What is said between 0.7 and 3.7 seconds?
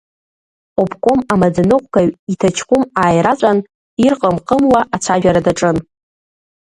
Обком амаӡаныҟәгаҩ иҭаҷкәым ааираҵәан,